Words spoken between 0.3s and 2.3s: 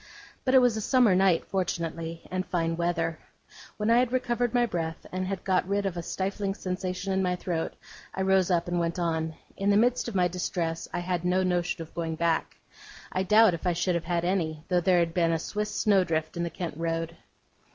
But it was a summer night, fortunately,